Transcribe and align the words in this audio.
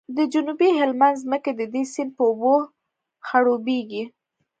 د 0.17 0.19
جنوبي 0.33 0.69
هلمند 0.79 1.21
ځمکې 1.23 1.51
د 1.55 1.61
دې 1.73 1.83
سیند 1.93 2.11
په 2.17 2.23
اوبو 2.29 2.55
خړوبیږي 3.27 4.03